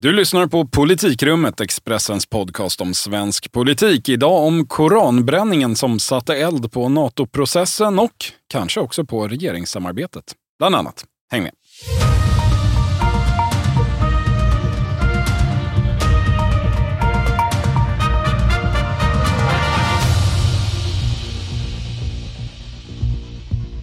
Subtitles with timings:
[0.00, 4.08] Du lyssnar på Politikrummet, Expressens podcast om svensk politik.
[4.08, 10.24] Idag om koranbränningen som satte eld på NATO-processen och kanske också på regeringssamarbetet.
[10.58, 11.04] Bland annat.
[11.30, 11.52] Häng med!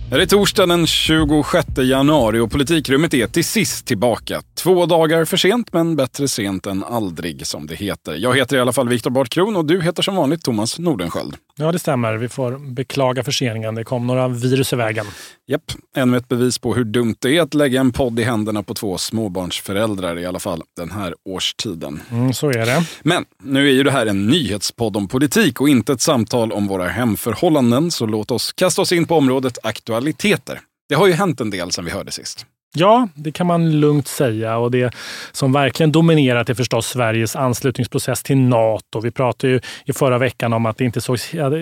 [0.09, 4.41] Det är torsdag den 26 januari och politikrummet är till sist tillbaka.
[4.55, 8.15] Två dagar för sent, men bättre sent än aldrig som det heter.
[8.15, 11.35] Jag heter i alla fall Viktor Bartkron och du heter som vanligt Thomas Nordenskjöld.
[11.57, 12.13] Ja, det stämmer.
[12.17, 13.75] Vi får beklaga förseningen.
[13.75, 15.05] Det kom några virus i vägen.
[15.47, 18.63] Japp, ännu ett bevis på hur dumt det är att lägga en podd i händerna
[18.63, 22.01] på två småbarnsföräldrar, i alla fall den här årstiden.
[22.11, 22.83] Mm, så är det.
[23.03, 26.67] Men nu är ju det här en nyhetspodd om politik och inte ett samtal om
[26.67, 29.57] våra hemförhållanden, så låt oss kasta oss in på området
[29.95, 30.61] aktualiteter.
[30.89, 32.45] Det har ju hänt en del sedan vi hörde sist.
[32.75, 34.57] Ja, det kan man lugnt säga.
[34.57, 34.95] Och det
[35.31, 38.99] som verkligen dominerat är förstås Sveriges anslutningsprocess till Nato.
[38.99, 41.17] Vi pratade ju i förra veckan om att det inte såg,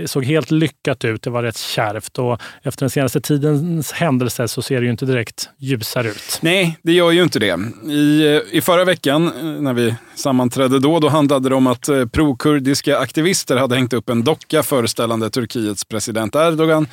[0.05, 1.21] såg helt lyckat ut.
[1.21, 5.05] Det var rätt kärvt och efter den senaste tidens händelser så ser det ju inte
[5.05, 6.39] direkt ljusare ut.
[6.41, 7.59] Nej, det gör ju inte det.
[7.91, 11.89] I, eh, I förra veckan eh, när vi sammanträdde då, då handlade det om att
[11.89, 16.87] eh, prokurdiska aktivister hade hängt upp en docka föreställande Turkiets president Erdogan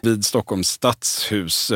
[0.00, 1.68] vid Stockholms stadshus.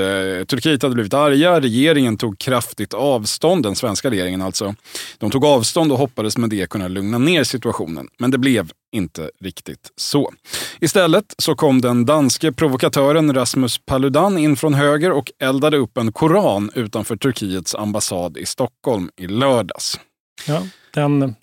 [0.46, 4.74] Turkiet hade blivit arga, regeringen tog kraftigt avstånd, den svenska regeringen alltså.
[5.18, 8.08] De tog avstånd och hoppades med det kunna lugna ner situationen.
[8.18, 10.32] Men det blev inte riktigt så.
[10.80, 16.12] Istället så kom den danske provokatören Rasmus Paludan in från höger och eldade upp en
[16.12, 20.00] koran utanför Turkiets ambassad i Stockholm i lördags.
[20.46, 20.62] Ja,
[20.94, 21.34] den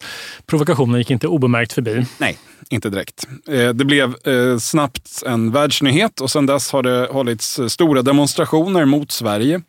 [0.45, 2.05] provokationen gick inte obemärkt förbi.
[2.17, 2.37] Nej,
[2.69, 3.27] inte direkt.
[3.47, 8.01] Eh, det blev eh, snabbt en världsnyhet och sedan dess har det hållits eh, stora
[8.01, 9.61] demonstrationer mot Sverige.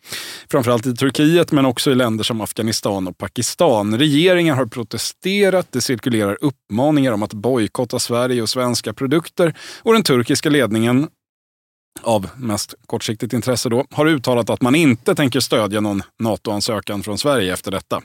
[0.50, 3.98] Framförallt i Turkiet men också i länder som Afghanistan och Pakistan.
[3.98, 10.02] Regeringar har protesterat, det cirkulerar uppmaningar om att bojkotta Sverige och svenska produkter och den
[10.02, 11.08] turkiska ledningen
[12.02, 17.18] av mest kortsiktigt intresse då, har uttalat att man inte tänker stödja någon NATO-ansökan från
[17.18, 18.02] Sverige efter detta.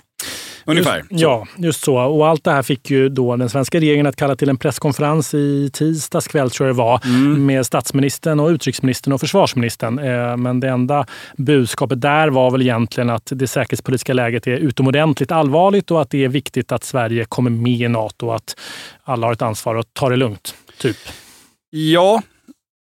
[0.66, 0.98] Ungefär.
[0.98, 1.96] Just, ja, just så.
[1.96, 5.34] Och allt det här fick ju då den svenska regeringen att kalla till en presskonferens
[5.34, 7.46] i tisdags kväll, tror jag det var, mm.
[7.46, 10.00] med statsministern, och utrikesministern och försvarsministern.
[10.00, 11.06] Eh, men det enda
[11.38, 16.24] budskapet där var väl egentligen att det säkerhetspolitiska läget är utomordentligt allvarligt och att det
[16.24, 18.56] är viktigt att Sverige kommer med i Nato och att
[19.04, 20.56] alla har ett ansvar att ta det lugnt.
[20.78, 20.98] Typ.
[21.70, 22.22] Ja,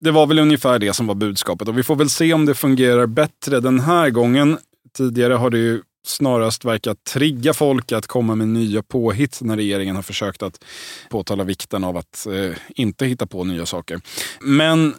[0.02, 2.56] det var väl ungefär det som var budskapet och vi får väl se om det
[2.56, 4.58] fungerar bättre den här gången.
[4.98, 9.96] Tidigare har det ju snarast verkat trigga folk att komma med nya påhitt när regeringen
[9.96, 10.64] har försökt att
[11.10, 14.02] påtala vikten av att eh, inte hitta på nya saker.
[14.42, 14.96] Men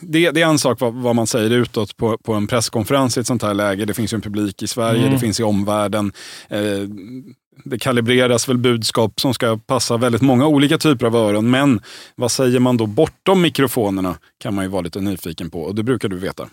[0.00, 3.20] det, det, är en sak vad, vad, man säger utåt på, på en presskonferens i
[3.20, 3.84] ett sånt här läge.
[3.84, 5.12] Det finns ju en publik i Sverige, mm.
[5.12, 6.12] det finns i omvärlden.
[6.48, 6.88] Eh,
[7.64, 11.50] det kalibreras väl budskap som ska passa väldigt många olika typer av öron.
[11.50, 11.80] Men
[12.16, 15.82] vad säger man då bortom mikrofonerna kan man ju vara lite nyfiken på och det
[15.82, 16.48] brukar du veta.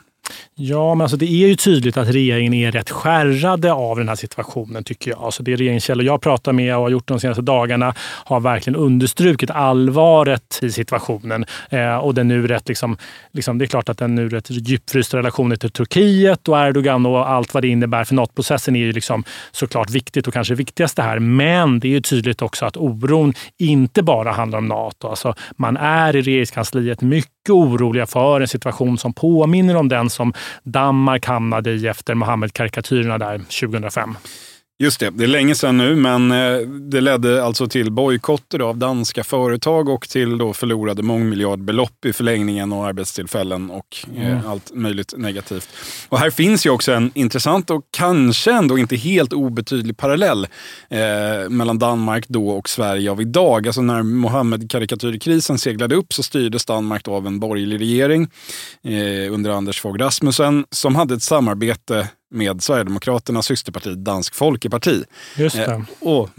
[0.55, 4.15] Ja, men alltså det är ju tydligt att regeringen är rätt skärrade av den här
[4.15, 5.23] situationen tycker jag.
[5.23, 9.51] Alltså det regeringskällor jag pratar med och har gjort de senaste dagarna har verkligen understrukit
[9.51, 11.45] allvaret i situationen.
[11.69, 12.97] Eh, och den nu rätt liksom,
[13.31, 17.29] liksom, det är klart att den nu rätt djupfrysta relationen till Turkiet och Erdogan och
[17.29, 21.19] allt vad det innebär för NATO-processen är ju liksom såklart viktigt och kanske viktigaste här.
[21.19, 25.07] Men det är ju tydligt också att oron inte bara handlar om NATO.
[25.07, 30.33] Alltså man är i regeringskansliet mycket oroliga för en situation som påminner om den som
[30.63, 34.17] Danmark hamnade i efter Mohammed-karikatyrerna där 2005.
[34.81, 38.77] Just det, det är länge sedan nu, men eh, det ledde alltså till bojkotter av
[38.77, 44.47] danska företag och till då förlorade mångmiljardbelopp i förlängningen och arbetstillfällen och eh, mm.
[44.47, 45.69] allt möjligt negativt.
[46.09, 50.47] Och här finns ju också en intressant och kanske ändå inte helt obetydlig parallell
[50.89, 53.67] eh, mellan Danmark då och Sverige av idag.
[53.67, 58.27] Alltså när Mohammed-karikatyrkrisen seglade upp så styrdes Danmark av en borgerlig regering
[58.83, 65.03] eh, under Anders Fogh Rasmussen som hade ett samarbete med Sverigedemokraternas systerparti Dansk Folkeparti.
[65.37, 65.65] Just det.
[65.65, 66.29] Eh, och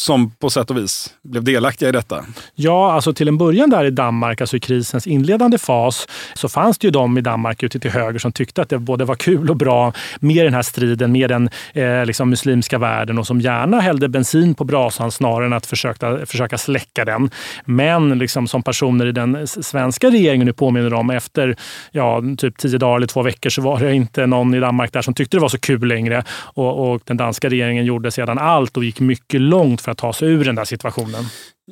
[0.00, 2.24] som på sätt och vis blev delaktiga i detta?
[2.54, 6.78] Ja, alltså till en början där i Danmark, alltså i krisens inledande fas, så fanns
[6.78, 9.50] det ju de i Danmark ute till höger som tyckte att det både var kul
[9.50, 13.80] och bra med den här striden med den eh, liksom muslimska världen och som gärna
[13.80, 17.30] hällde bensin på brasan snarare än att försöka, försöka släcka den.
[17.64, 21.56] Men liksom som personer i den svenska regeringen nu påminner om, efter
[21.90, 25.02] ja, typ tio dagar eller två veckor så var det inte någon i Danmark där
[25.02, 26.24] som tyckte det var så kul längre.
[26.54, 30.12] Och, och den danska regeringen gjorde sedan allt och gick mycket långt för att ta
[30.12, 31.24] sig ur den där situationen.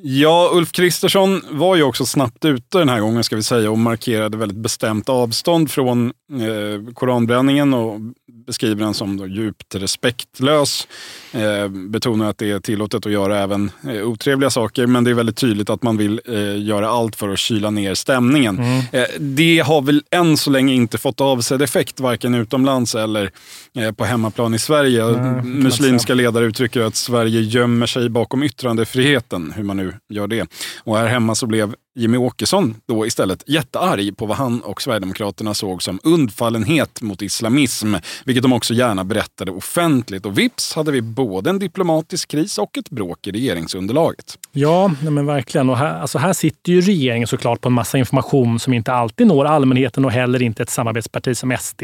[0.03, 3.79] Ja, Ulf Kristersson var ju också snabbt ute den här gången ska vi säga och
[3.79, 8.01] markerade väldigt bestämt avstånd från eh, koranbränningen och
[8.49, 10.89] beskriver den som då djupt respektlös.
[11.33, 15.15] Eh, betonar att det är tillåtet att göra även eh, otrevliga saker, men det är
[15.15, 18.59] väldigt tydligt att man vill eh, göra allt för att kyla ner stämningen.
[18.59, 18.85] Mm.
[18.93, 23.31] Eh, det har väl än så länge inte fått avsedd effekt, varken utomlands eller
[23.79, 25.05] eh, på hemmaplan i Sverige.
[25.05, 30.49] Mm, Muslimska ledare uttrycker att Sverige gömmer sig bakom yttrandefriheten, hur man nu gör det.
[30.85, 35.55] Och här hemma så blev Jimmy Åkesson då istället jättearg på vad han och Sverigedemokraterna
[35.55, 37.95] såg som undfallenhet mot islamism,
[38.25, 40.27] vilket de också gärna berättade offentligt.
[40.27, 44.39] Och vips hade vi både en diplomatisk kris och ett bråk i regeringsunderlaget.
[44.61, 45.71] Ja, men verkligen.
[45.71, 49.27] Och här, alltså här sitter ju regeringen såklart på en massa information som inte alltid
[49.27, 51.83] når allmänheten och heller inte ett samarbetsparti som SD.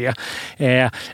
[0.57, 0.67] Eh,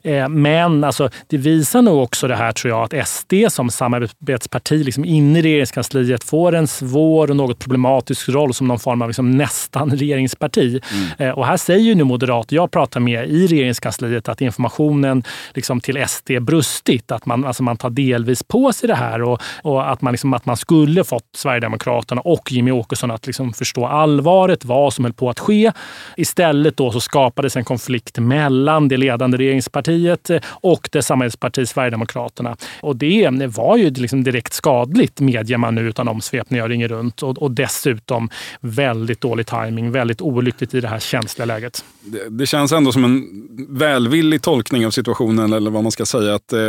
[0.03, 4.83] eh, men alltså, det visar nog också det här, tror jag, att SD som samarbetsparti
[4.83, 9.09] liksom inne i regeringskansliet får en svår och något problematisk roll som någon form av
[9.09, 10.81] liksom nästan regeringsparti.
[10.93, 11.29] Mm.
[11.29, 15.23] Eh, och här säger ju nu moderater jag pratar med i regeringskansliet att informationen
[15.53, 17.11] liksom till SD brustit.
[17.11, 20.33] Att man, alltså man tar delvis på sig det här och, och att, man liksom,
[20.33, 25.13] att man skulle fått Sverigedemokraterna och Jimmy Åkesson att liksom förstå allvaret, vad som höll
[25.13, 25.71] på att ske.
[26.17, 32.57] Istället då så skapades en konflikt mellan det ledande regeringspartiet och det samarbetsparti Sverigedemokraterna.
[32.81, 36.87] Och det var ju liksom direkt skadligt, medger man nu utan omsvepningar när jag ringer
[36.87, 37.23] runt.
[37.23, 38.29] Och, och dessutom
[38.61, 41.85] väldigt dålig timing, väldigt olyckligt i det här känsliga läget.
[42.01, 43.27] Det, det, känns ändå som en
[43.69, 46.35] välvillig tolkning av situationen, eller vad man ska säga.
[46.35, 46.59] Att, eh,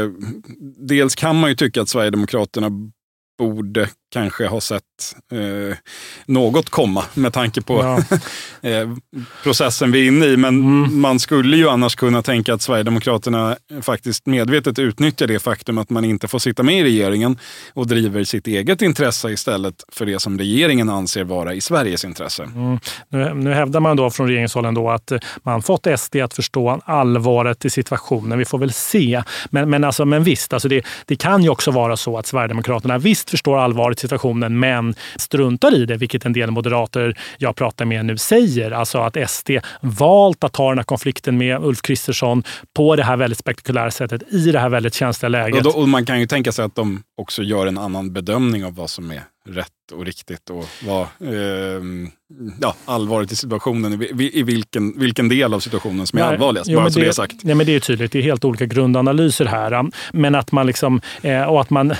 [0.88, 2.70] dels kan man ju tycka att Sverigedemokraterna
[3.38, 4.82] borde kanske ha sett
[5.32, 5.76] eh,
[6.26, 7.98] något komma med tanke på ja.
[8.70, 8.90] eh,
[9.42, 10.36] processen vi är inne i.
[10.36, 11.00] Men mm.
[11.00, 16.04] man skulle ju annars kunna tänka att Sverigedemokraterna faktiskt medvetet utnyttjar det faktum att man
[16.04, 17.38] inte får sitta med i regeringen
[17.74, 22.42] och driver sitt eget intresse istället för det som regeringen anser vara i Sveriges intresse.
[22.42, 22.78] Mm.
[23.08, 25.12] Nu, nu hävdar man då från regeringshåll ändå att
[25.42, 28.38] man fått SD att förstå allvaret i situationen.
[28.38, 29.22] Vi får väl se.
[29.50, 32.98] Men, men, alltså, men visst, alltså det, det kan ju också vara så att Sverigedemokraterna
[32.98, 38.06] visst förstår allvaret situationen men struntar i det, vilket en del moderater jag pratar med
[38.06, 38.70] nu säger.
[38.70, 39.50] Alltså att SD
[39.80, 42.42] valt att ta den här konflikten med Ulf Kristersson
[42.76, 45.66] på det här väldigt spektakulära sättet i det här väldigt känsliga läget.
[45.66, 48.64] Och, då, och man kan ju tänka sig att de också gör en annan bedömning
[48.64, 51.82] av vad som är rätt och riktigt och vad eh,
[52.60, 56.70] ja, allvaret i situationen, i, i vilken, vilken del av situationen som är Nej, allvarligast.
[56.70, 57.34] Jo, bara så det, är sagt.
[57.42, 59.90] Nej, men det är tydligt, det är helt olika grundanalyser här.
[60.12, 61.94] Men att man liksom, eh, och att man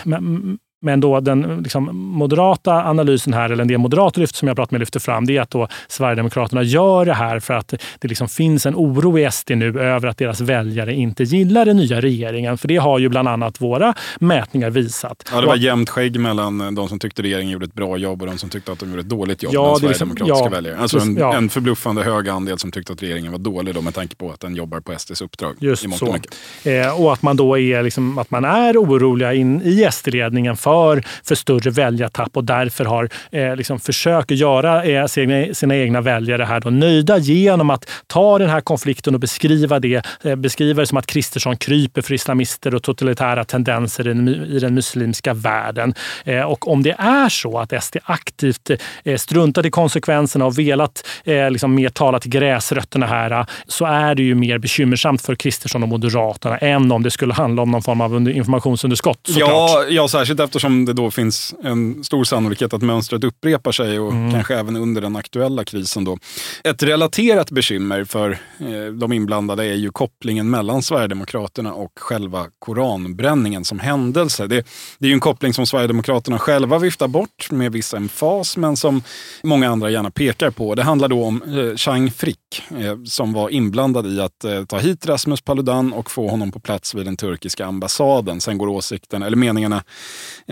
[0.83, 4.71] men då den liksom, moderata analysen här, eller en del moderater lyfter, som jag pratat
[4.71, 8.29] med lyfter fram, det är att då Sverigedemokraterna gör det här för att det liksom
[8.29, 12.59] finns en oro i SD nu över att deras väljare inte gillar den nya regeringen.
[12.59, 15.31] För det har ju bland annat våra mätningar visat.
[15.33, 18.29] Ja, det var jämnt skägg mellan de som tyckte regeringen gjorde ett bra jobb och
[18.29, 19.55] de som tyckte att de gjorde ett dåligt jobb.
[19.55, 20.79] Ja, liksom, sverigedemokratiska ja, väljare.
[20.79, 21.35] Alltså en, ja.
[21.35, 24.41] en förbluffande hög andel som tyckte att regeringen var dålig då, med tanke på att
[24.41, 25.57] den jobbar på SDs uppdrag.
[25.61, 26.17] Just så.
[26.65, 31.03] Eh, och att man då är, liksom, att man är oroliga in, i SD-ledningen för
[31.25, 36.45] för, större väljartapp och därför har eh, liksom försöker göra eh, sina, sina egna väljare
[36.45, 40.87] här då nöjda genom att ta den här konflikten och beskriva det, eh, beskriva det
[40.87, 45.95] som att Kristersson kryper för islamister och totalitära tendenser i, i den muslimska världen.
[46.25, 48.71] Eh, och om det är så att SD aktivt
[49.05, 54.15] eh, struntat i konsekvenserna och velat eh, liksom mer tala till gräsrötterna här så är
[54.15, 57.83] det ju mer bekymmersamt för Kristersson och Moderaterna än om det skulle handla om någon
[57.83, 59.29] form av informationsunderskott.
[59.29, 63.99] Ja, ja, särskilt eftersom eftersom det då finns en stor sannolikhet att mönstret upprepar sig
[64.01, 64.33] och mm.
[64.33, 66.05] kanske även under den aktuella krisen.
[66.05, 66.19] Då.
[66.65, 73.65] Ett relaterat bekymmer för eh, de inblandade är ju kopplingen mellan Sverigedemokraterna och själva koranbränningen
[73.65, 74.47] som händelse.
[74.47, 74.67] Det,
[74.99, 79.03] det är ju en koppling som Sverigedemokraterna själva viftar bort med viss emfas men som
[79.43, 80.75] många andra gärna pekar på.
[80.75, 84.79] Det handlar då om eh, Chang Frick eh, som var inblandad i att eh, ta
[84.79, 88.41] hit Rasmus Paludan och få honom på plats vid den turkiska ambassaden.
[88.41, 89.83] Sen går åsikten, eller meningarna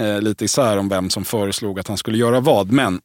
[0.01, 2.73] eh, lite isär om vem som föreslog att han skulle göra vad.
[2.73, 3.01] Men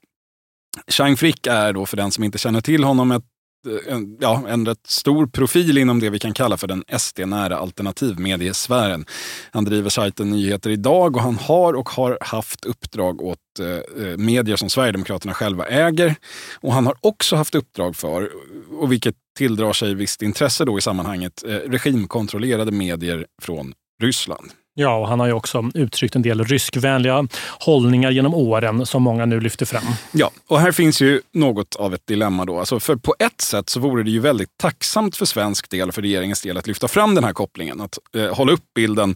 [0.88, 3.24] Chang Frick är då, för den som inte känner till honom, ett
[3.68, 7.58] eh, en, ja, en rätt stor profil inom det vi kan kalla för den SD-nära
[7.58, 9.06] alternativmediesfären.
[9.52, 14.18] Han driver sajten Nyheter Idag och han har och har haft uppdrag åt eh, eh,
[14.18, 16.16] medier som Sverigedemokraterna själva äger.
[16.56, 18.32] Och han har också haft uppdrag för,
[18.80, 24.52] och vilket tilldrar sig visst intresse då i sammanhanget, eh, regimkontrollerade medier från Ryssland.
[24.78, 27.28] Ja, och han har ju också uttryckt en del ryskvänliga
[27.60, 29.84] hållningar genom åren som många nu lyfter fram.
[30.12, 32.60] Ja, och här finns ju något av ett dilemma då.
[32.60, 36.02] Alltså för på ett sätt så vore det ju väldigt tacksamt för svensk del, för
[36.02, 37.82] regeringens del, att lyfta fram den här kopplingen.
[37.82, 39.16] Att eh, hålla upp bilden,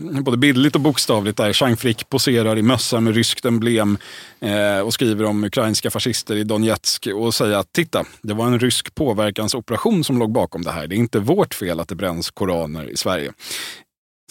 [0.00, 3.98] mm, både bildligt och bokstavligt, där Jean Frick poserar i mössa med ryskt emblem
[4.40, 8.58] eh, och skriver om ukrainska fascister i Donetsk och säga att titta, det var en
[8.58, 10.86] rysk påverkansoperation som låg bakom det här.
[10.86, 13.32] Det är inte vårt fel att det bränns koraner i Sverige.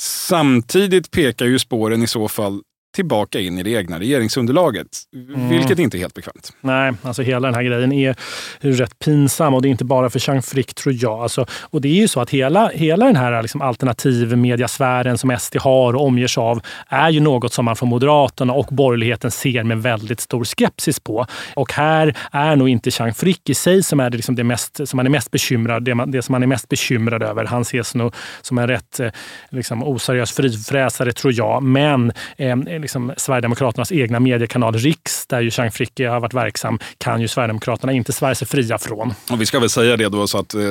[0.01, 4.87] Samtidigt pekar ju spåren i så fall tillbaka in i det egna regeringsunderlaget.
[5.13, 5.49] Mm.
[5.49, 6.53] Vilket inte är helt bekvämt.
[6.61, 8.15] Nej, alltså hela den här grejen är
[8.59, 11.19] rätt pinsam och det är inte bara för Jean Frick tror jag.
[11.19, 15.57] Alltså, och det är ju så att hela, hela den här liksom alternativmediasfären som SD
[15.57, 19.63] har och omger sig av är ju något som man från Moderaterna och borgerligheten ser
[19.63, 21.25] med väldigt stor skepsis på.
[21.55, 24.87] Och här är nog inte Jean Frick i sig som är det, liksom det mest,
[24.87, 27.45] som man är mest bekymrad, det, man, det som man är mest bekymrad över.
[27.45, 29.11] Han ses nog som en rätt eh,
[29.49, 31.63] liksom, oseriös frifräsare tror jag.
[31.63, 37.21] Men eh, liksom Sverigedemokraternas egna mediekanal Riks, där ju Jean Fricke har varit verksam, kan
[37.21, 39.13] ju Sverigedemokraterna inte svära sig fria från.
[39.31, 40.61] Och vi ska väl säga det då så att, eh,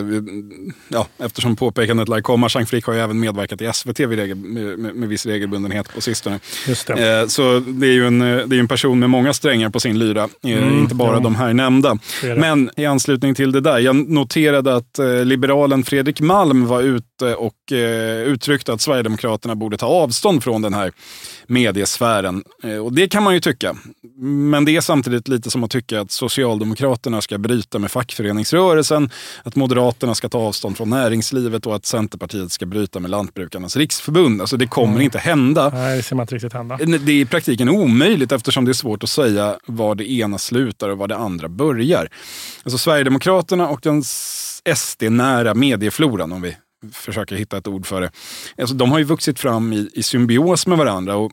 [0.89, 4.37] ja, eftersom påpekandet lär komma, Jean Frick har ju även medverkat i SVT med, regel,
[4.37, 6.41] med, med viss regelbundenhet på sistone.
[6.69, 7.21] Just det.
[7.21, 9.81] Eh, så det är ju en, eh, det är en person med många strängar på
[9.81, 11.21] sin lyra, mm, inte bara ja.
[11.21, 11.99] de här nämnda.
[12.37, 17.55] Men i anslutning till det där, jag noterade att liberalen Fredrik Malm var ute och
[18.27, 20.93] uttryckte att Sverigedemokraterna borde ta avstånd från den här
[21.47, 22.00] mediesfären.
[22.65, 23.77] Eh, och det kan man ju tycka.
[24.23, 29.11] Men det är samtidigt lite som att tycka att Socialdemokraterna ska bryta med fackföreningsrörelsen,
[29.45, 34.41] att Moderaterna ska ta avstånd från näringslivet och att Centerpartiet ska bryta med Lantbrukarnas riksförbund.
[34.41, 35.03] Alltså det kommer mm.
[35.03, 35.71] inte hända.
[35.75, 36.77] Nej, det ser man inte riktigt hända.
[36.77, 40.89] Det är i praktiken omöjligt eftersom det är svårt att säga var det ena slutar
[40.89, 42.09] och var det andra börjar.
[42.63, 44.03] Alltså Sverigedemokraterna och den
[44.75, 46.57] SD-nära mediefloran, om vi
[46.93, 48.11] försöker hitta ett ord för det.
[48.59, 51.17] Alltså, de har ju vuxit fram i, i symbios med varandra.
[51.17, 51.33] Och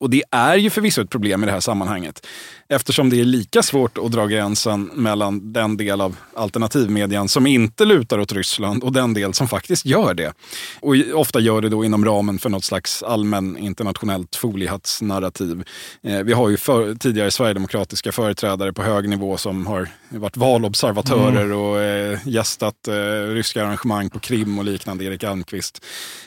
[0.00, 2.26] och det är ju förvisso ett problem i det här sammanhanget.
[2.68, 7.84] Eftersom det är lika svårt att dra gränsen mellan den del av alternativmedian som inte
[7.84, 10.32] lutar åt Ryssland och den del som faktiskt gör det.
[10.80, 15.64] Och ofta gör det då inom ramen för något slags allmän internationellt foliehattsnarrativ.
[16.02, 21.44] Eh, vi har ju för, tidigare sverigedemokratiska företrädare på hög nivå som har varit valobservatörer
[21.44, 21.58] mm.
[21.58, 22.94] och eh, gästat eh,
[23.34, 25.04] ryska arrangemang på Krim och liknande.
[25.04, 25.84] Erik Almqvist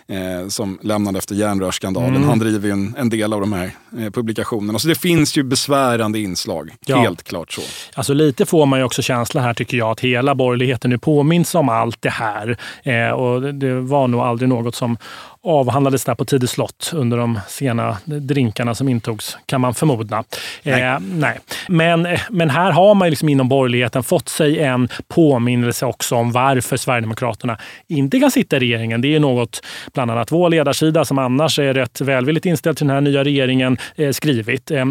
[0.08, 2.16] eh, som lämnade efter järnrörsskandalen.
[2.16, 2.30] Mm.
[2.30, 4.80] Han driver ju en, en del av de här eh, publikationerna.
[4.80, 6.72] Så det finns ju besvärande inslag.
[6.86, 6.98] Ja.
[6.98, 7.62] Helt klart så.
[7.94, 11.56] Alltså lite får man ju också känsla här tycker jag att hela borgerligheten nu påminns
[11.56, 12.58] om allt det här.
[12.84, 14.98] Eh, och det var nog aldrig något som
[15.44, 20.24] avhandlades där på Tidö slott under de sena drinkarna som intogs, kan man förmoda.
[20.64, 20.82] Nej.
[20.82, 21.40] Eh, nej.
[21.68, 26.78] Men, men här har man liksom inom borgerligheten fått sig en påminnelse också om varför
[26.78, 27.58] Sverigedemokraterna
[27.88, 29.02] inte kan sitta i regeringen.
[29.02, 29.62] Det är något
[29.94, 33.78] bland annat vår ledarsida, som annars är rätt välvilligt inställd till den här nya regeringen,
[33.96, 34.72] eh, skrivit.
[34.72, 34.86] Eh,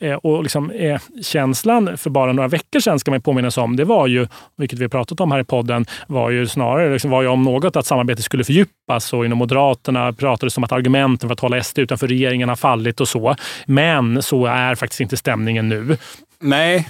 [0.00, 3.84] eh och liksom, eh, känslan för bara några veckor sedan, ska man påminnas om, det
[3.84, 7.28] var ju, vilket vi pratat om här i podden, var ju snarare liksom, var ju
[7.28, 11.32] om något att samarbetet skulle fördjupas och inom Moderaterna Moderaterna pratades om att argumenten för
[11.32, 13.36] att hålla SD utanför regeringen har fallit och så.
[13.66, 15.96] Men så är faktiskt inte stämningen nu.
[16.40, 16.88] Nej,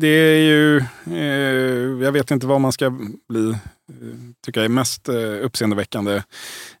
[0.00, 0.78] det är ju...
[1.06, 2.90] Eh, jag vet inte vad man ska
[3.28, 3.56] bli eh,
[4.44, 6.14] tycker jag är mest eh, uppseendeväckande.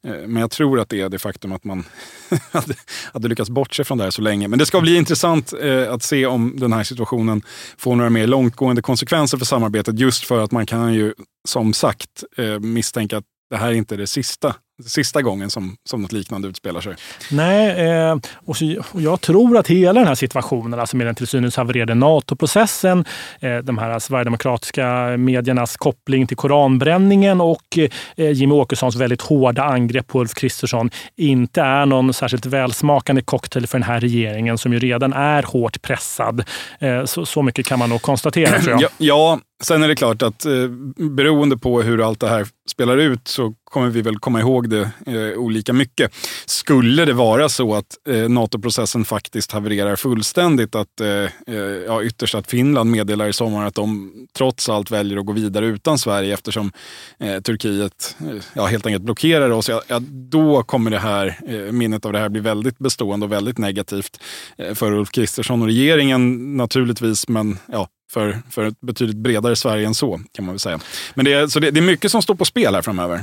[0.04, 1.84] Eh, men jag tror att det är det faktum att man
[2.52, 2.74] hade,
[3.12, 4.48] hade lyckats bortse från det här så länge.
[4.48, 5.52] Men det ska bli intressant
[5.88, 7.42] att se om den här situationen
[7.78, 9.98] får några mer långtgående konsekvenser för samarbetet.
[9.98, 11.14] Just för att man kan ju
[11.48, 12.24] som sagt
[12.60, 14.54] misstänka att det här är inte det sista
[14.86, 16.94] sista gången som, som något liknande utspelar sig.
[17.30, 21.14] Nej, eh, och, så, och jag tror att hela den här situationen, alltså med den
[21.14, 23.04] till synes havererade NATO-processen,
[23.40, 27.78] eh, de här sverigedemokratiska mediernas koppling till koranbränningen och
[28.16, 33.66] eh, Jimmie Åkessons väldigt hårda angrepp på Ulf Kristersson inte är någon särskilt välsmakande cocktail
[33.66, 36.44] för den här regeringen som ju redan är hårt pressad.
[36.78, 38.80] Eh, så, så mycket kan man nog konstatera tror jag.
[38.82, 40.52] Ja, ja, sen är det klart att eh,
[40.96, 44.90] beroende på hur allt det här spelar ut så kommer vi väl komma ihåg det
[45.06, 46.14] eh, olika mycket.
[46.46, 52.34] Skulle det vara så att eh, NATO-processen faktiskt havererar fullständigt, att eh, eh, ja, ytterst
[52.34, 56.34] att Finland meddelar i sommar att de trots allt väljer att gå vidare utan Sverige
[56.34, 56.72] eftersom
[57.18, 61.72] eh, Turkiet eh, ja, helt enkelt blockerar oss, ja, ja, då kommer det här, eh,
[61.72, 64.20] minnet av det här bli väldigt bestående och väldigt negativt
[64.58, 69.86] eh, för Ulf Kristersson och regeringen naturligtvis, men ja, för, för ett betydligt bredare Sverige
[69.86, 70.80] än så kan man väl säga.
[71.14, 73.22] Men det är, så det, det är mycket som står på spel här framöver.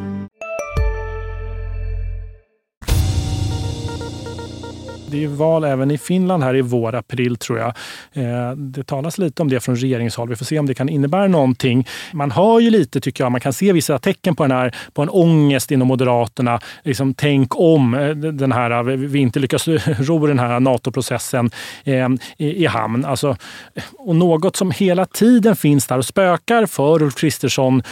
[5.11, 7.67] Det är ju val även i Finland här i vår, april tror jag.
[8.13, 10.29] Eh, det talas lite om det från regeringshåll.
[10.29, 11.87] Vi får se om det kan innebära någonting.
[12.13, 15.01] Man hör ju lite, tycker jag, man kan se vissa tecken på, den här, på
[15.01, 16.59] en ångest inom Moderaterna.
[16.83, 19.67] Liksom, tänk om eh, den här, eh, vi inte lyckas
[19.99, 21.51] ro den här NATO-processen
[22.37, 23.05] i, i hamn.
[23.05, 23.35] Alltså,
[23.97, 27.83] och något som hela tiden finns där och spökar för Ulf Kristersson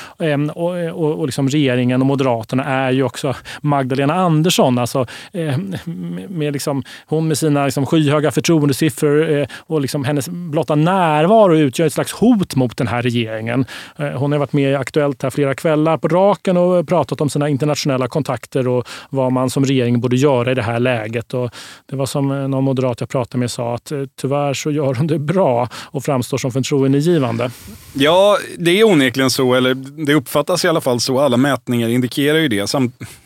[0.53, 4.77] och, och, och liksom regeringen och Moderaterna är ju också Magdalena Andersson.
[4.77, 5.05] Alltså,
[6.27, 11.87] med liksom hon med sina liksom skyhöga förtroendesiffror eh, och liksom hennes blotta närvaro utgör
[11.87, 13.65] ett slags hot mot den här regeringen.
[13.97, 17.29] Eh, hon har varit med i Aktuellt här flera kvällar på raken och pratat om
[17.29, 21.33] sina internationella kontakter och vad man som regering borde göra i det här läget.
[21.33, 21.51] Och
[21.85, 24.93] det var som eh, någon moderat jag pratade med sa att eh, tyvärr så gör
[24.93, 27.51] hon det bra och framstår som förtroendegivande.
[27.93, 29.73] Ja, det är onekligen så, eller
[30.05, 31.19] det uppfattas i alla fall så.
[31.19, 32.75] Alla mätningar indikerar ju det.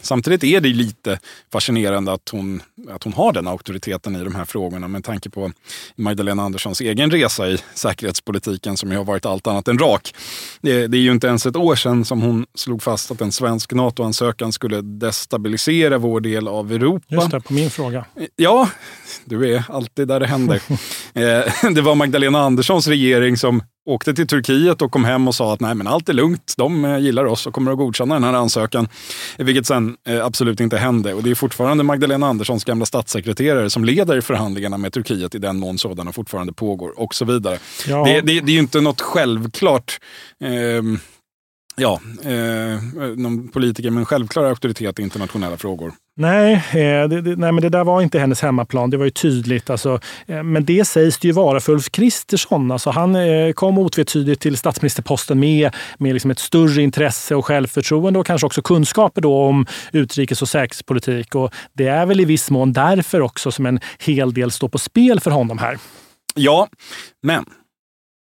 [0.02, 1.20] samtidigt är det lite
[1.52, 5.30] fascinerande att hon, att hon har den auktoriteten auktoriteten i de här frågorna med tanke
[5.30, 5.52] på
[5.96, 10.16] Magdalena Anderssons egen resa i säkerhetspolitiken som ju har varit allt annat än rak.
[10.62, 13.32] Det, det är ju inte ens ett år sedan som hon slog fast att en
[13.32, 17.06] svensk NATO-ansökan skulle destabilisera vår del av Europa.
[17.08, 18.06] Just det, på min fråga.
[18.36, 18.70] Ja,
[19.26, 20.62] du är alltid där det händer.
[21.16, 25.54] Eh, det var Magdalena Anderssons regering som åkte till Turkiet och kom hem och sa
[25.54, 26.54] att nej, men allt är lugnt.
[26.58, 28.88] De eh, gillar oss och kommer att godkänna den här ansökan.
[29.38, 31.14] Vilket sen eh, absolut inte hände.
[31.14, 35.60] Och det är fortfarande Magdalena Anderssons gamla statssekreterare som leder förhandlingarna med Turkiet i den
[35.60, 37.60] mån sådana fortfarande pågår och så vidare.
[37.88, 38.06] Ja.
[38.06, 40.00] Det, det, det, är ju inte något självklart
[40.44, 40.84] eh,
[41.76, 42.82] ja, eh,
[43.16, 45.94] någon politiker med en självklar auktoritet i internationella frågor.
[46.16, 48.90] Nej, eh, det, det, nej, men det där var inte hennes hemmaplan.
[48.90, 49.70] Det var ju tydligt.
[49.70, 52.72] Alltså, eh, men det sägs det ju vara för Ulf Kristersson.
[52.72, 58.20] Alltså, han eh, kom otvetydigt till statsministerposten med, med liksom ett större intresse och självförtroende
[58.20, 61.36] och kanske också kunskaper då om utrikes och säkerhetspolitik.
[61.36, 64.78] Och det är väl i viss mån därför också som en hel del står på
[64.78, 65.78] spel för honom här.
[66.36, 66.68] Ja,
[67.24, 67.46] men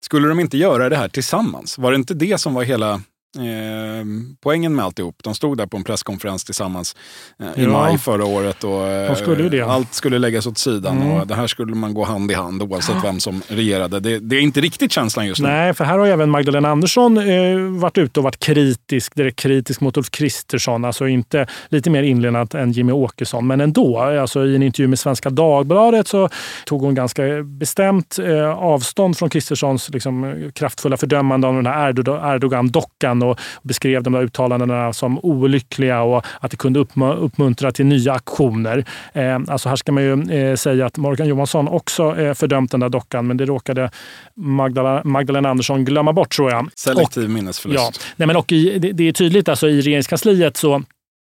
[0.04, 1.78] skulle de inte göra det här tillsammans?
[1.78, 3.00] Var det inte det som var hela
[3.36, 4.04] Eh,
[4.40, 5.16] poängen med alltihop.
[5.22, 6.96] De stod där på en presskonferens tillsammans
[7.40, 7.68] eh, i ja.
[7.68, 11.02] maj förra året och eh, skulle allt skulle läggas åt sidan.
[11.02, 11.12] Mm.
[11.12, 14.00] Och det här skulle man gå hand i hand oavsett vem som regerade.
[14.00, 15.48] Det, det, är inte riktigt känslan just nu.
[15.48, 19.80] Nej, för här har även Magdalena Andersson eh, varit ute och varit kritisk, direkt kritisk
[19.80, 20.84] mot Ulf Kristersson.
[20.84, 23.98] Alltså inte lite mer inledande än Jimmy Åkesson, men ändå.
[23.98, 26.28] Alltså, I en intervju med Svenska Dagbladet så
[26.66, 31.88] tog hon ganska bestämt eh, avstånd från Kristerssons liksom, kraftfulla fördömande av den här
[32.34, 38.12] Erdogan-dockan och beskrev de där uttalandena som olyckliga och att det kunde uppmuntra till nya
[38.12, 38.84] aktioner.
[39.12, 42.80] Eh, alltså här ska man ju eh, säga att Morgan Johansson också eh, fördömt den
[42.80, 43.90] där dockan, men det råkade
[44.34, 46.68] Magdalena, Magdalena Andersson glömma bort tror jag.
[46.76, 47.84] Selektiv minnesförlust.
[47.84, 50.82] Ja, nej, men och i, det, det är tydligt alltså i regeringskansliet så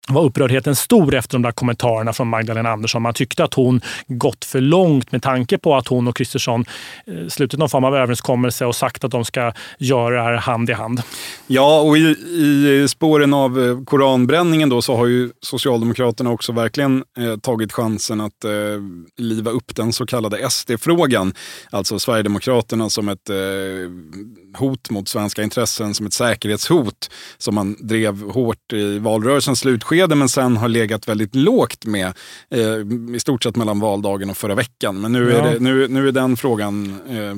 [0.09, 3.01] var upprördheten stor efter de där kommentarerna från Magdalena Andersson.
[3.01, 6.65] Man tyckte att hon gått för långt med tanke på att hon och Kristersson
[7.07, 10.69] eh, slutit någon form av överenskommelse och sagt att de ska göra det här hand
[10.69, 11.01] i hand.
[11.47, 17.03] Ja, och i, i spåren av eh, koranbränningen då så har ju Socialdemokraterna också verkligen
[17.17, 18.51] eh, tagit chansen att eh,
[19.17, 21.33] liva upp den så kallade SD-frågan.
[21.69, 23.35] Alltså Sverigedemokraterna som ett eh,
[24.57, 30.15] hot mot svenska intressen, som ett säkerhetshot som man drev hårt i valrörelsens slutskede slutskede
[30.15, 32.13] men sen har legat väldigt lågt med
[32.49, 35.01] eh, i stort sett mellan valdagen och förra veckan.
[35.01, 35.37] Men nu, ja.
[35.37, 37.35] är, det, nu, nu är den frågan eh,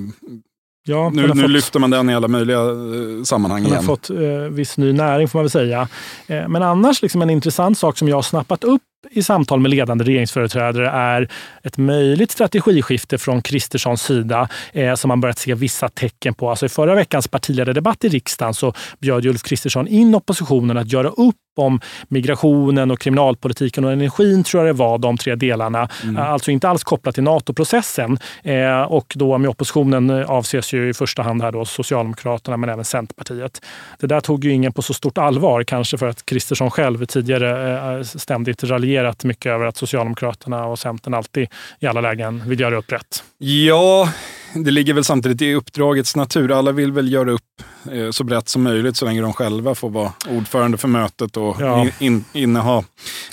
[0.85, 3.75] Ja, nu, nu fått, lyfter man den i alla möjliga eh, sammanhang igen.
[3.75, 4.17] har fått eh,
[4.51, 5.87] viss ny näring får man väl säga.
[6.27, 9.71] Eh, men annars liksom en intressant sak som jag har snappat upp i samtal med
[9.71, 11.29] ledande regeringsföreträdare är
[11.63, 16.49] ett möjligt strategiskifte från Kristerssons sida eh, som man börjat se vissa tecken på.
[16.49, 21.09] Alltså I förra veckans partiledardebatt i riksdagen så bjöd Ulf Kristersson in oppositionen att göra
[21.09, 25.89] upp om migrationen och kriminalpolitiken och energin, tror jag det var, de tre delarna.
[26.03, 26.17] Mm.
[26.17, 28.17] Alltså inte alls kopplat till NATO-processen.
[28.43, 32.85] Eh, och då med oppositionen avses ju i första hand här då Socialdemokraterna, men även
[32.85, 33.61] Centerpartiet.
[33.99, 37.97] Det där tog ju ingen på så stort allvar, kanske för att Kristersson själv tidigare
[37.97, 41.47] eh, ständigt raljerat mycket över att Socialdemokraterna och Centern alltid
[41.79, 43.23] i alla lägen vill göra upp rätt.
[43.37, 44.09] Ja,
[44.55, 46.51] det ligger väl samtidigt i uppdragets natur.
[46.51, 47.65] Alla vill väl göra upp eh,
[48.11, 51.81] så brett som möjligt så länge de själva får vara ordförande för mötet och Ja.
[51.83, 52.83] in, in, inneha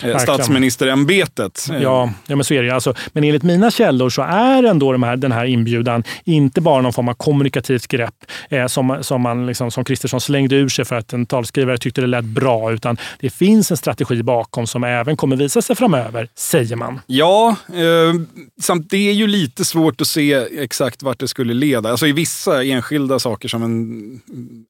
[0.03, 1.67] eh, statsministerämbetet.
[1.71, 2.69] Eh, Ja, ja men så är det.
[2.69, 2.75] ju.
[2.75, 6.83] Alltså, men enligt mina källor så är ändå de här, den här inbjudan inte bara
[6.83, 8.15] någon form av kommunikativt grepp
[8.51, 12.01] eh, som, som, man liksom, som Kristersson slängde ur sig för att en talskrivare tyckte
[12.01, 16.29] det lät bra, utan det finns en strategi bakom som även kommer visa sig framöver,
[16.35, 17.01] säger man.
[17.07, 18.15] Ja, eh,
[18.61, 21.91] samt det är ju lite svårt att se exakt vart det skulle leda.
[21.91, 24.21] Alltså i vissa enskilda saker som en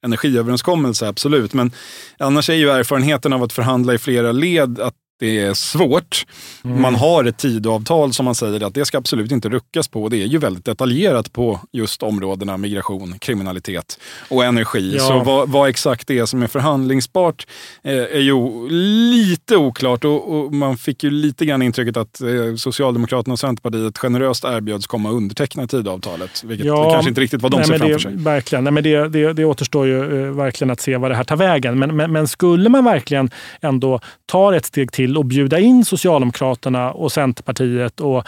[0.02, 1.54] energiöverenskommelse, absolut.
[1.54, 1.70] Men
[2.18, 6.26] annars är ju erfarenheten av att förhandla i flera led att det är svårt.
[6.62, 10.08] Man har ett tidavtal som man säger att det ska absolut inte ruckas på.
[10.08, 14.94] Det är ju väldigt detaljerat på just områdena migration, kriminalitet och energi.
[14.96, 15.08] Ja.
[15.08, 17.46] Så vad, vad exakt det är som är förhandlingsbart
[17.82, 22.54] eh, är ju lite oklart och, och man fick ju lite grann intrycket att eh,
[22.56, 26.44] Socialdemokraterna och Centerpartiet generöst erbjöds komma och underteckna tidavtalet.
[26.44, 28.24] Vilket Ja, kanske inte riktigt vad de Nej, ser men framför det, sig.
[28.24, 28.64] Verkligen.
[28.64, 31.36] Nej, men det, det, det återstår ju eh, verkligen att se vad det här tar
[31.36, 31.78] vägen.
[31.78, 33.30] Men, men, men skulle man verkligen
[33.60, 38.24] ändå ta ett steg till och bjuda in Socialdemokraterna och Centerpartiet och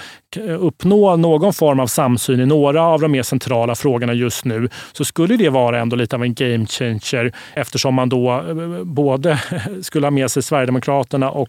[0.58, 5.04] uppnå någon form av samsyn i några av de mer centrala frågorna just nu så
[5.04, 9.38] skulle det vara ändå lite av en game changer eftersom man då eh, både
[9.82, 11.48] skulle ha med sig Sverigedemokraterna och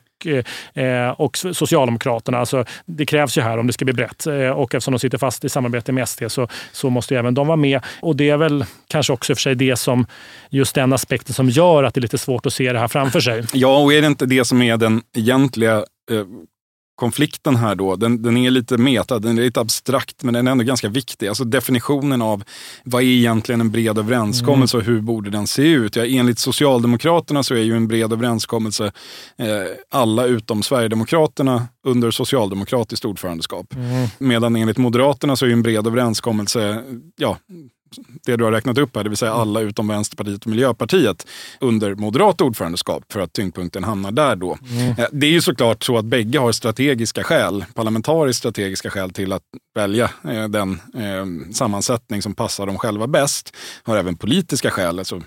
[1.17, 2.37] och eh, Socialdemokraterna.
[2.37, 4.27] Alltså, det krävs ju här om det ska bli brett.
[4.27, 7.33] Eh, och eftersom de sitter fast i samarbete med SD så, så måste ju även
[7.33, 7.81] de vara med.
[8.01, 10.05] Och det är väl kanske också i och för sig det som,
[10.49, 13.19] just den aspekten som gör att det är lite svårt att se det här framför
[13.19, 13.43] sig.
[13.53, 15.75] Ja, och är det inte det som är den egentliga
[16.11, 16.25] eh,
[16.95, 17.95] konflikten här då?
[17.95, 21.27] Den, den är lite meta, den är lite abstrakt, men den är ändå ganska viktig.
[21.27, 22.43] Alltså definitionen av
[22.83, 25.95] vad är egentligen en bred överenskommelse och hur borde den se ut?
[25.95, 28.91] Ja, enligt Socialdemokraterna så är ju en bred överenskommelse
[29.37, 29.47] eh,
[29.91, 33.73] alla utom Sverigedemokraterna under socialdemokratiskt ordförandeskap.
[34.17, 36.83] Medan enligt Moderaterna så är ju en bred överenskommelse,
[37.15, 37.37] ja,
[38.25, 41.27] det du har räknat upp här, det vill säga alla utom Vänsterpartiet och Miljöpartiet
[41.59, 44.57] under moderat ordförandeskap för att tyngdpunkten hamnar där då.
[44.97, 49.33] Eh, Det är ju såklart så att bägge har strategiska skäl, parlamentariskt strategiska skäl till
[49.33, 49.43] att
[49.75, 53.55] välja eh, den eh, sammansättning som passar dem själva bäst.
[53.83, 55.21] Har även politiska skäl, alltså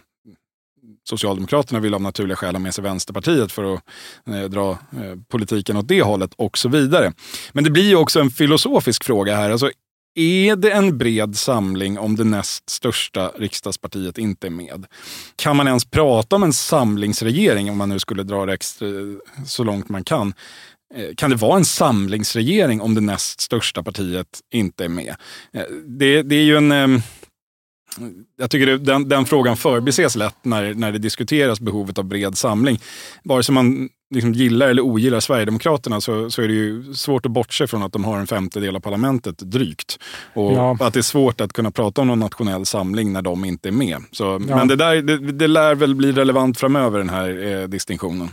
[1.08, 3.80] Socialdemokraterna vill av naturliga skäl ha med sig Vänsterpartiet för att
[4.26, 4.78] eh, dra eh,
[5.28, 7.12] politiken åt det hållet och så vidare.
[7.52, 9.50] Men det blir ju också en filosofisk fråga här.
[9.50, 9.70] Alltså,
[10.16, 14.86] är det en bred samling om det näst största riksdagspartiet inte är med?
[15.36, 18.88] Kan man ens prata om en samlingsregering om man nu skulle dra det extra,
[19.46, 20.34] så långt man kan?
[20.94, 25.16] Eh, kan det vara en samlingsregering om det näst största partiet inte är med?
[25.52, 26.72] Eh, det, det är ju en...
[26.72, 27.02] Ehm,
[28.38, 32.38] jag tycker det, den, den frågan förbises lätt när, när det diskuteras behovet av bred
[32.38, 32.78] samling.
[33.24, 37.32] Vare sig man liksom gillar eller ogillar Sverigedemokraterna så, så är det ju svårt att
[37.32, 39.98] bortse från att de har en femtedel av parlamentet drygt.
[40.34, 40.76] Och Ja.
[40.80, 43.72] att det är svårt att kunna prata om någon nationell samling när de inte är
[43.72, 44.02] med.
[44.12, 44.38] Så, Ja.
[44.56, 48.28] Men det, där, det, det lär väl bli relevant framöver den här eh, distinktionen.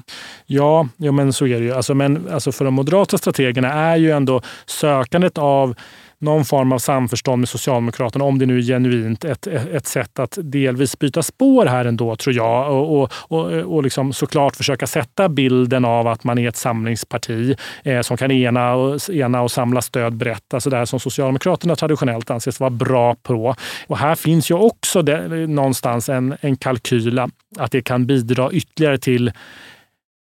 [0.45, 1.71] Ja, ja men så är det ju.
[1.73, 5.75] Alltså, men alltså för de moderata strategerna är ju ändå sökandet av
[6.23, 10.37] någon form av samförstånd med Socialdemokraterna, om det nu är genuint, ett, ett sätt att
[10.41, 12.71] delvis byta spår här ändå, tror jag.
[12.71, 17.55] Och, och, och, och liksom såklart försöka sätta bilden av att man är ett samlingsparti
[17.83, 20.53] eh, som kan ena och, ena och samla stöd brett.
[20.53, 23.55] Alltså det här som Socialdemokraterna traditionellt anses vara bra på.
[23.87, 27.19] Och här finns ju också det, någonstans en, en kalkyl
[27.57, 29.31] att det kan bidra ytterligare till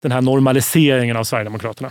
[0.02, 1.90] den här normaliseringen av Sverigedemokraterna.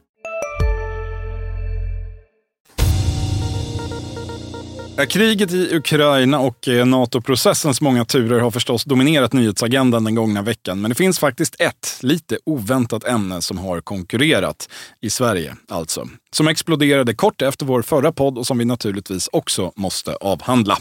[5.09, 10.81] Kriget i Ukraina och eh, NATO-processens många turer har förstås dominerat nyhetsagendan den gångna veckan.
[10.81, 14.69] Men det finns faktiskt ett lite oväntat ämne som har konkurrerat.
[15.01, 16.07] I Sverige alltså.
[16.31, 20.77] Som exploderade kort efter vår förra podd och som vi naturligtvis också måste avhandla.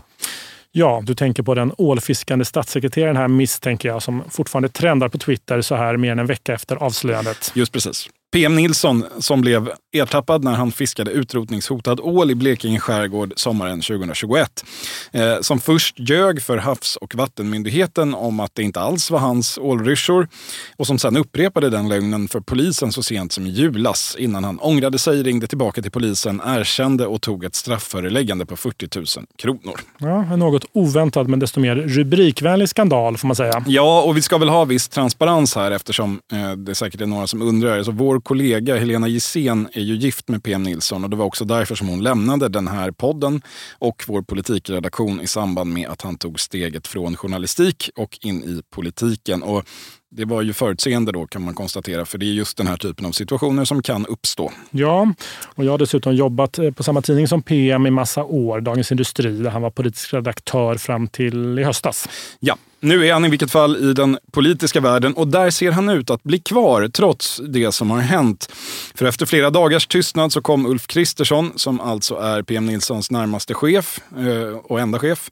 [0.73, 5.61] Ja, du tänker på den ålfiskande statssekreteraren här misstänker jag, som fortfarande trendar på Twitter
[5.61, 7.53] så här mer än en vecka efter avslöjandet.
[7.55, 8.09] Just precis.
[8.33, 14.65] PM Nilsson som blev ertappad när han fiskade utrotningshotad ål i Blekinge skärgård sommaren 2021.
[15.13, 19.59] Eh, som först ljög för Havs och vattenmyndigheten om att det inte alls var hans
[19.59, 20.29] ålryssjor
[20.77, 24.61] och som sen upprepade den lögnen för polisen så sent som i julas innan han
[24.61, 29.07] ångrade sig, ringde tillbaka till polisen, erkände och tog ett strafföreläggande på 40 000
[29.39, 29.81] kronor.
[29.99, 33.65] Ja, en något oväntad men desto mer rubrikvänlig skandal får man säga.
[33.67, 37.27] Ja, och vi ska väl ha viss transparens här eftersom eh, det säkert är några
[37.27, 37.83] som undrar.
[37.83, 41.25] Så vår vår kollega Helena Gissén är ju gift med PM Nilsson och det var
[41.25, 43.43] också därför som hon lämnade den här podden
[43.79, 48.63] och vår politikredaktion i samband med att han tog steget från journalistik och in i
[48.71, 49.43] politiken.
[49.43, 49.65] Och
[50.13, 53.07] det var ju förutseende då kan man konstatera, för det är just den här typen
[53.07, 54.53] av situationer som kan uppstå.
[54.71, 58.61] Ja, och jag har dessutom jobbat eh, på samma tidning som PM i massa år,
[58.61, 62.09] Dagens Industri, där han var politisk redaktör fram till i höstas.
[62.41, 65.89] Ja, nu är han i vilket fall i den politiska världen och där ser han
[65.89, 68.53] ut att bli kvar trots det som har hänt.
[68.95, 73.55] För efter flera dagars tystnad så kom Ulf Kristersson, som alltså är PM Nilssons närmaste
[73.55, 75.31] chef eh, och enda chef,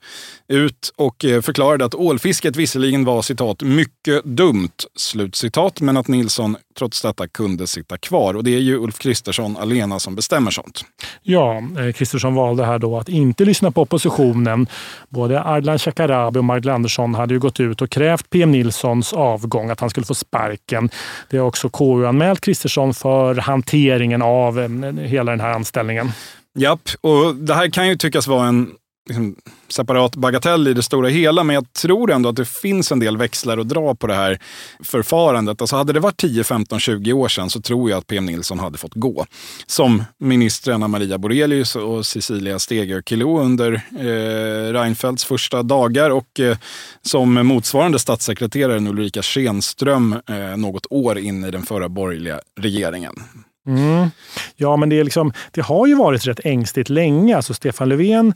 [0.49, 6.57] ut och eh, förklarade att ålfisket visserligen var citat mycket dumt, slutcitat, men att Nilsson
[6.79, 8.35] trots detta kunde sitta kvar.
[8.35, 10.85] Och det är ju Ulf Kristersson alena som bestämmer sånt.
[11.23, 14.67] Ja, eh, Kristersson valde här då att inte lyssna på oppositionen.
[15.09, 19.71] Både Ardalan Shekarabi och Magdalena Andersson hade ju gått ut och krävt PM Nilssons avgång,
[19.71, 20.91] att han skulle få sparken.
[21.31, 26.13] Det har också KU anmält Kristersson för hanteringen av eh, hela den här anställningen.
[26.59, 28.71] Japp, och det här kan ju tyckas vara en
[29.09, 29.37] liksom,
[29.69, 33.17] separat bagatell i det stora hela, men jag tror ändå att det finns en del
[33.17, 34.39] växlar att dra på det här
[34.85, 35.61] förfarandet.
[35.61, 38.59] Alltså hade det varit 10, 15, 20 år sedan så tror jag att PM Nilsson
[38.59, 39.27] hade fått gå.
[39.67, 46.57] Som ministrarna Maria Borelius och Cecilia Stegö under eh, Reinfeldts första dagar och eh,
[47.03, 53.15] som motsvarande statssekreteraren Ulrika Schenström eh, något år in i den förra borgerliga regeringen.
[53.67, 54.11] Mm.
[54.57, 57.37] Ja, men det, är liksom, det har ju varit rätt ängsligt länge.
[57.37, 58.35] Alltså Stefan Löfven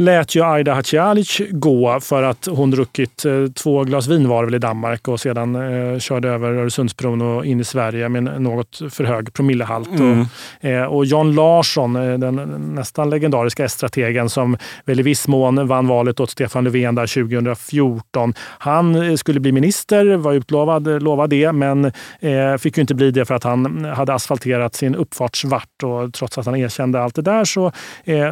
[0.00, 4.54] lät ju Aida Hadzialic gå för att hon druckit eh, två glas vin var väl
[4.54, 9.04] i Danmark och sedan eh, körde över Öresundsbron och in i Sverige med något för
[9.04, 9.88] hög promillehalt.
[9.88, 10.20] Mm.
[10.20, 12.36] Och, eh, och Jan Larsson, eh, den
[12.74, 18.34] nästan legendariska S-strategen som väl i viss mån vann valet åt Stefan Löfven där 2014.
[18.58, 21.84] Han eh, skulle bli minister, var utlovad lovad det, men
[22.20, 26.14] eh, fick ju inte bli det för att han hade asfalterat sin uppfart svart och
[26.14, 27.72] trots att han erkände allt det där så,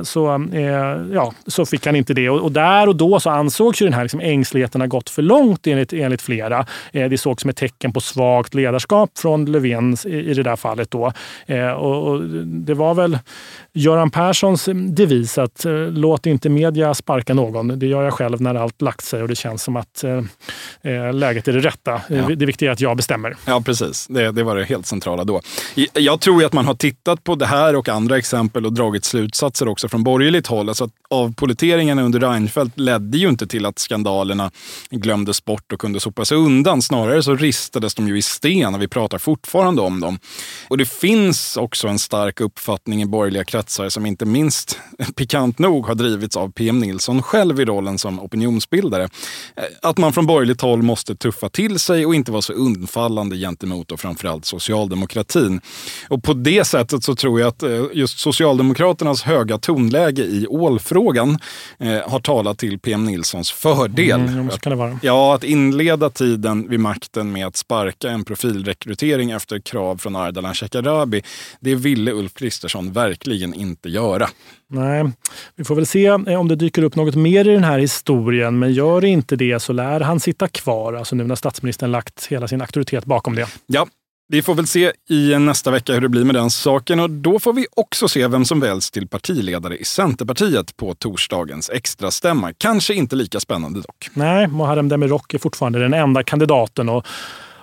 [0.02, 0.48] så
[1.12, 2.31] ja, så fick han inte det.
[2.31, 5.23] Och, och där och då så ansågs ju den här liksom ängsligheten ha gått för
[5.23, 6.66] långt enligt, enligt flera.
[6.92, 10.57] Eh, det sågs som ett tecken på svagt ledarskap från Löfven i, i det där
[10.57, 10.90] fallet.
[10.90, 11.12] Då.
[11.47, 13.18] Eh, och, och, det var väl
[13.73, 17.79] Göran Perssons devis att eh, låt inte media sparka någon.
[17.79, 20.23] Det gör jag själv när allt lagt sig och det känns som att eh,
[20.83, 22.01] eh läget är det rätta.
[22.09, 22.29] Ja.
[22.37, 23.37] Det viktiga är att jag bestämmer.
[23.47, 24.07] Ja, precis.
[24.07, 25.40] Det, det var det helt centrala då.
[25.92, 29.68] Jag tror att man har tittat på det här och andra exempel och dragit slutsatser
[29.68, 30.68] också från borgerligt håll.
[30.68, 34.51] Alltså av politeringen under Reinfeldt ledde ju inte till att skandalerna
[34.90, 36.83] glömdes bort och kunde sopas undan.
[36.83, 40.18] Snarare så ristades de ju i sten och vi pratar fortfarande om dem.
[40.68, 44.78] Och det finns också en stark uppfattning i borgerliga kretsar som inte minst
[45.16, 49.09] pikant nog har drivits av PM Nilsson själv i rollen som opinionsbildare.
[49.83, 53.92] Att man från borgerligt håll måste tuffa till sig och inte vara så undfallande gentemot
[53.92, 55.61] och framförallt socialdemokratin.
[56.09, 61.38] Och på det sättet så tror jag att eh, just Socialdemokraternas höga tonläge i ålfrågan
[61.78, 64.20] eh, har talat till PM Nilssons fördel.
[64.20, 64.98] Mm, så kan det vara.
[65.02, 70.54] Ja, att inleda tiden vid makten med att sparka en profilrekrytering efter krav från Ardalan
[70.59, 71.23] Shekarabi,
[71.61, 74.29] det ville Ulf Kristersson verkligen inte göra.
[74.71, 75.05] Nej,
[75.57, 78.59] vi får väl se eh, om det dyker upp något mer i den här historien.
[78.59, 82.49] Men gör inte det så lär han sitta kvar, alltså nu när statsministern lagt hela
[82.49, 83.49] sin auktoritet bakom det.
[83.66, 83.87] Ja,
[84.31, 87.38] vi får väl se i nästa vecka hur det blir med den saken och då
[87.38, 92.53] får vi också se vem som väljs till partiledare i Centerpartiet på torsdagens extrastämma.
[92.59, 94.09] Kanske inte lika spännande dock.
[94.14, 97.07] Nej, Muharrem Demirok är fortfarande den enda kandidaten och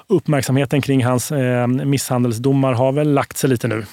[0.08, 3.86] uppmärksamheten kring hans eh, misshandelsdomar har väl lagt sig lite nu.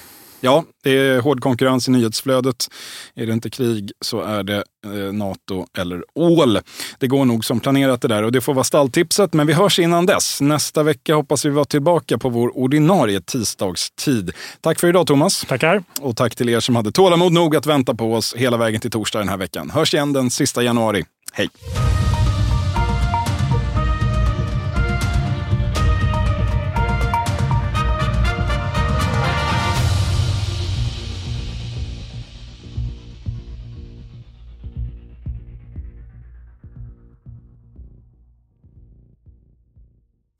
[0.45, 2.67] Ja, det är hård konkurrens i nyhetsflödet.
[3.15, 6.59] Är det inte krig så är det eh, Nato eller ål.
[6.99, 9.33] Det går nog som planerat det där och det får vara stalltipset.
[9.33, 10.41] Men vi hörs innan dess.
[10.41, 14.31] Nästa vecka hoppas vi vara tillbaka på vår ordinarie tisdagstid.
[14.61, 15.45] Tack för idag Thomas.
[15.47, 15.83] Tackar.
[16.01, 18.91] Och tack till er som hade tålamod nog att vänta på oss hela vägen till
[18.91, 19.69] torsdag den här veckan.
[19.69, 21.03] Hörs igen den sista januari.
[21.33, 21.49] Hej!